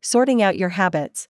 Sorting 0.00 0.42
out 0.42 0.58
your 0.58 0.70
habits. 0.70 1.28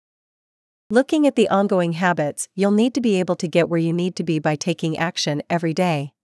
Looking 0.88 1.26
at 1.26 1.36
the 1.36 1.50
ongoing 1.50 1.92
habits, 1.92 2.48
you'll 2.54 2.70
need 2.70 2.94
to 2.94 3.02
be 3.02 3.20
able 3.20 3.36
to 3.36 3.46
get 3.46 3.68
where 3.68 3.78
you 3.78 3.92
need 3.92 4.16
to 4.16 4.24
be 4.24 4.38
by 4.38 4.56
taking 4.56 4.96
action 4.96 5.42
every 5.50 5.74
day. 5.74 6.14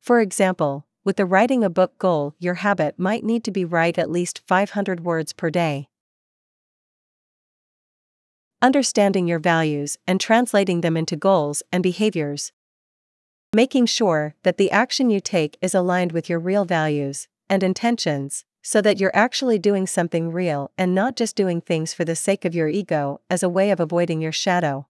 For 0.00 0.18
example, 0.18 0.88
with 1.04 1.16
the 1.16 1.26
writing 1.26 1.64
a 1.64 1.70
book 1.70 1.98
goal, 1.98 2.34
your 2.38 2.54
habit 2.54 2.98
might 2.98 3.24
need 3.24 3.42
to 3.44 3.50
be 3.50 3.64
write 3.64 3.98
at 3.98 4.10
least 4.10 4.40
500 4.46 5.00
words 5.00 5.32
per 5.32 5.50
day. 5.50 5.88
Understanding 8.60 9.26
your 9.26 9.40
values 9.40 9.98
and 10.06 10.20
translating 10.20 10.80
them 10.80 10.96
into 10.96 11.16
goals 11.16 11.62
and 11.72 11.82
behaviors. 11.82 12.52
Making 13.52 13.86
sure 13.86 14.36
that 14.44 14.56
the 14.56 14.70
action 14.70 15.10
you 15.10 15.20
take 15.20 15.58
is 15.60 15.74
aligned 15.74 16.12
with 16.12 16.28
your 16.28 16.38
real 16.38 16.64
values 16.64 17.26
and 17.50 17.64
intentions, 17.64 18.44
so 18.62 18.80
that 18.80 19.00
you're 19.00 19.14
actually 19.14 19.58
doing 19.58 19.88
something 19.88 20.30
real 20.30 20.70
and 20.78 20.94
not 20.94 21.16
just 21.16 21.34
doing 21.34 21.60
things 21.60 21.92
for 21.92 22.04
the 22.04 22.14
sake 22.14 22.44
of 22.44 22.54
your 22.54 22.68
ego 22.68 23.20
as 23.28 23.42
a 23.42 23.48
way 23.48 23.72
of 23.72 23.80
avoiding 23.80 24.20
your 24.20 24.32
shadow. 24.32 24.86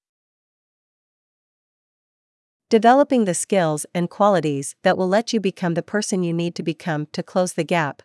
Developing 2.73 3.27
the 3.27 3.35
skills 3.35 3.85
and 3.95 4.09
qualities 4.09 4.77
that 4.83 4.97
will 4.97 5.07
let 5.07 5.35
you 5.35 5.41
become 5.41 5.75
the 5.75 5.83
person 5.83 6.23
you 6.23 6.33
need 6.33 6.55
to 6.55 6.63
become 6.63 7.05
to 7.13 7.23
close 7.23 7.53
the 7.53 7.65
gap. 7.65 8.01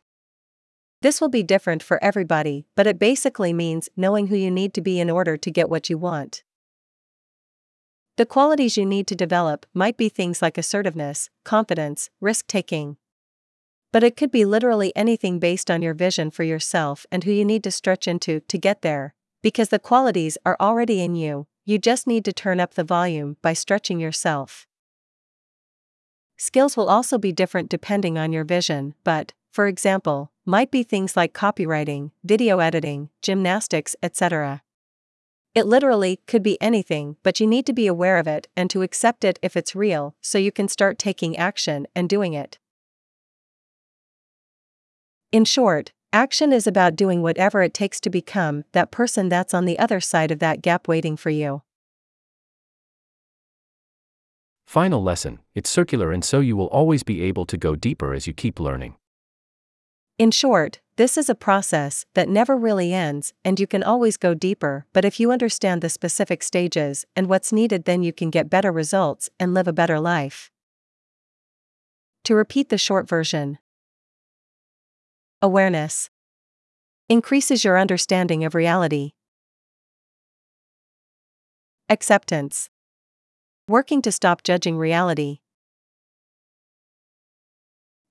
This 1.02 1.22
will 1.22 1.30
be 1.30 1.42
different 1.42 1.82
for 1.82 2.04
everybody, 2.04 2.66
but 2.76 2.86
it 2.86 3.00
basically 3.00 3.54
means 3.54 3.88
knowing 3.96 4.28
who 4.28 4.36
you 4.36 4.52
need 4.52 4.74
to 4.74 4.82
be 4.82 5.00
in 5.00 5.10
order 5.10 5.38
to 5.38 5.52
get 5.52 5.70
what 5.70 5.90
you 5.90 5.98
want. 5.98 6.44
The 8.18 8.26
qualities 8.26 8.76
you 8.76 8.86
need 8.86 9.08
to 9.08 9.16
develop 9.16 9.66
might 9.74 9.96
be 9.96 10.10
things 10.10 10.42
like 10.42 10.58
assertiveness, 10.58 11.30
confidence, 11.46 12.10
risk 12.20 12.46
taking. 12.48 12.98
But 13.94 14.04
it 14.04 14.18
could 14.18 14.32
be 14.32 14.44
literally 14.44 14.94
anything 14.98 15.40
based 15.40 15.72
on 15.72 15.82
your 15.82 15.94
vision 15.94 16.30
for 16.30 16.44
yourself 16.44 17.06
and 17.10 17.24
who 17.24 17.32
you 17.32 17.46
need 17.46 17.64
to 17.64 17.72
stretch 17.72 18.06
into 18.06 18.42
to 18.42 18.58
get 18.58 18.82
there, 18.82 19.14
because 19.42 19.70
the 19.70 19.80
qualities 19.80 20.38
are 20.46 20.58
already 20.60 21.02
in 21.02 21.16
you, 21.16 21.48
you 21.68 21.78
just 21.78 22.08
need 22.08 22.24
to 22.24 22.32
turn 22.32 22.62
up 22.62 22.76
the 22.76 22.84
volume 22.84 23.36
by 23.42 23.52
stretching 23.52 24.00
yourself. 24.00 24.66
Skills 26.38 26.78
will 26.78 26.88
also 26.88 27.18
be 27.18 27.34
different 27.34 27.70
depending 27.70 28.18
on 28.18 28.32
your 28.32 28.46
vision, 28.46 28.94
but, 29.04 29.34
for 29.52 29.68
example, 29.68 30.32
might 30.46 30.72
be 30.72 30.82
things 30.82 31.18
like 31.18 31.34
copywriting, 31.34 32.12
video 32.24 32.60
editing, 32.60 33.10
gymnastics, 33.22 33.98
etc. 34.02 34.62
It 35.54 35.66
literally 35.66 36.22
could 36.26 36.42
be 36.42 36.58
anything, 36.62 37.18
but 37.22 37.42
you 37.42 37.46
need 37.46 37.66
to 37.66 37.74
be 37.74 37.86
aware 37.86 38.18
of 38.18 38.28
it 38.28 38.48
and 38.56 38.70
to 38.70 38.82
accept 38.82 39.26
it 39.26 39.38
if 39.42 39.58
it's 39.58 39.76
real, 39.76 40.16
so 40.22 40.38
you 40.38 40.54
can 40.54 40.70
start 40.70 40.98
taking 40.98 41.36
action 41.36 41.86
and 41.94 42.08
doing 42.08 42.34
it. 42.34 42.60
In 45.34 45.44
short, 45.44 45.92
action 46.14 46.54
is 46.54 46.68
about 46.68 46.96
doing 46.96 47.22
whatever 47.22 47.62
it 47.62 47.74
takes 47.74 48.00
to 48.02 48.10
become 48.10 48.64
that 48.72 48.92
person 48.92 49.30
that's 49.30 49.54
on 49.54 49.66
the 49.66 49.80
other 49.80 50.00
side 50.00 50.32
of 50.32 50.40
that 50.40 50.62
gap 50.62 50.88
waiting 50.88 51.18
for 51.18 51.30
you. 51.30 51.62
Final 54.66 55.02
lesson 55.02 55.40
it's 55.56 55.70
circular, 55.70 56.12
and 56.12 56.26
so 56.26 56.40
you 56.40 56.58
will 56.58 56.68
always 56.68 57.02
be 57.04 57.22
able 57.22 57.46
to 57.46 57.58
go 57.58 57.76
deeper 57.76 58.14
as 58.14 58.28
you 58.28 58.34
keep 58.34 58.60
learning. 58.60 58.96
In 60.18 60.32
short, 60.32 60.80
this 60.98 61.16
is 61.16 61.30
a 61.30 61.36
process 61.36 62.06
that 62.16 62.28
never 62.28 62.58
really 62.58 62.92
ends, 62.92 63.34
and 63.46 63.60
you 63.60 63.68
can 63.68 63.84
always 63.84 64.18
go 64.18 64.34
deeper. 64.34 64.88
But 64.92 65.06
if 65.06 65.20
you 65.20 65.32
understand 65.32 65.82
the 65.82 65.90
specific 65.90 66.42
stages 66.42 67.06
and 67.16 67.28
what's 67.28 67.54
needed, 67.54 67.86
then 67.86 68.02
you 68.02 68.12
can 68.12 68.32
get 68.32 68.50
better 68.50 68.72
results 68.72 69.30
and 69.40 69.54
live 69.54 69.68
a 69.68 69.74
better 69.74 70.00
life. 70.00 70.52
To 72.24 72.36
repeat 72.36 72.70
the 72.70 72.80
short 72.80 73.08
version 73.08 73.60
Awareness 75.42 76.10
increases 77.10 77.64
your 77.64 77.78
understanding 77.78 78.44
of 78.44 78.56
reality. 78.56 79.12
Acceptance 81.90 82.70
working 83.68 84.02
to 84.02 84.12
stop 84.12 84.42
judging 84.42 84.78
reality. 84.78 85.40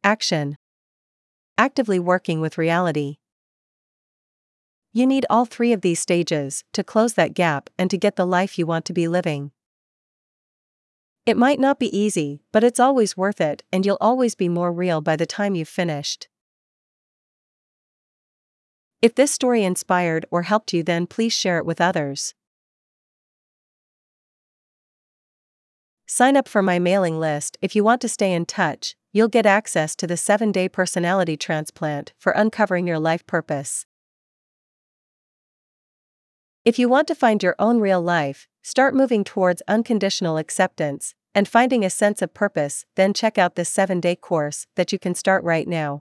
Action 0.05 0.57
actively 1.59 1.99
working 1.99 2.41
with 2.41 2.59
reality. 2.59 3.17
You 4.93 5.07
need 5.07 5.27
all 5.29 5.47
three 5.47 5.73
of 5.73 5.81
these 5.81 5.99
stages 5.99 6.63
to 6.75 6.85
close 6.85 7.15
that 7.15 7.35
gap 7.35 7.71
and 7.77 7.91
to 7.91 7.99
get 7.99 8.17
the 8.17 8.27
life 8.27 8.59
you 8.59 8.67
want 8.67 8.85
to 8.85 8.93
be 8.93 9.09
living. 9.09 9.51
It 11.25 11.37
might 11.37 11.59
not 11.59 11.81
be 11.81 11.97
easy, 11.97 12.41
but 12.53 12.63
it's 12.63 12.79
always 12.79 13.17
worth 13.17 13.41
it, 13.41 13.65
and 13.73 13.85
you'll 13.85 13.99
always 14.01 14.37
be 14.37 14.49
more 14.49 14.73
real 14.73 15.01
by 15.01 15.17
the 15.17 15.27
time 15.27 15.57
you've 15.57 15.69
finished. 15.69 16.29
If 19.03 19.15
this 19.15 19.31
story 19.31 19.63
inspired 19.63 20.25
or 20.31 20.43
helped 20.43 20.73
you, 20.73 20.83
then 20.83 21.07
please 21.07 21.33
share 21.33 21.59
it 21.59 21.67
with 21.67 21.81
others. 21.81 22.35
Sign 26.07 26.37
up 26.37 26.49
for 26.49 26.63
my 26.63 26.79
mailing 26.79 27.19
list 27.19 27.59
if 27.61 27.77
you 27.77 27.85
want 27.85 28.01
to 28.01 28.09
stay 28.09 28.33
in 28.33 28.47
touch, 28.47 28.97
you'll 29.13 29.29
get 29.29 29.45
access 29.45 29.97
to 29.97 30.07
the 30.07 30.17
7 30.17 30.53
day 30.53 30.69
personality 30.69 31.37
transplant 31.37 32.13
for 32.19 32.33
uncovering 32.33 32.87
your 32.87 32.99
life 32.99 33.27
purpose. 33.27 33.87
If 36.65 36.79
you 36.79 36.89
want 36.89 37.07
to 37.09 37.15
find 37.15 37.43
your 37.43 37.55
own 37.59 37.81
real 37.81 38.01
life, 38.01 38.49
start 38.63 38.95
moving 38.95 39.25
towards 39.25 39.63
unconditional 39.69 40.39
acceptance, 40.39 41.15
and 41.35 41.47
finding 41.47 41.85
a 41.85 41.91
sense 41.91 42.23
of 42.23 42.33
purpose, 42.33 42.87
then 42.95 43.13
check 43.13 43.37
out 43.37 43.57
this 43.57 43.69
7 43.69 44.01
day 44.01 44.17
course 44.17 44.67
that 44.77 44.93
you 44.93 44.99
can 44.99 45.15
start 45.15 45.45
right 45.45 45.69
now. 45.69 46.01